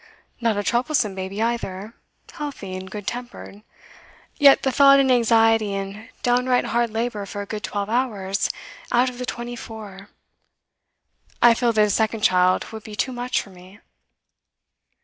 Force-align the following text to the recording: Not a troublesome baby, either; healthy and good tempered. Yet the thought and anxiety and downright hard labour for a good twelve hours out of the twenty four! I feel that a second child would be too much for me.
Not 0.39 0.57
a 0.57 0.63
troublesome 0.63 1.13
baby, 1.13 1.43
either; 1.43 1.93
healthy 2.33 2.75
and 2.75 2.89
good 2.89 3.05
tempered. 3.05 3.61
Yet 4.35 4.63
the 4.63 4.71
thought 4.71 4.99
and 4.99 5.11
anxiety 5.11 5.75
and 5.75 6.09
downright 6.23 6.65
hard 6.65 6.89
labour 6.89 7.27
for 7.27 7.43
a 7.43 7.45
good 7.45 7.61
twelve 7.63 7.87
hours 7.87 8.49
out 8.91 9.11
of 9.11 9.19
the 9.19 9.27
twenty 9.27 9.55
four! 9.55 10.09
I 11.39 11.53
feel 11.53 11.71
that 11.73 11.85
a 11.85 11.91
second 11.91 12.21
child 12.23 12.65
would 12.71 12.81
be 12.83 12.95
too 12.95 13.11
much 13.13 13.39
for 13.43 13.51
me. 13.51 13.79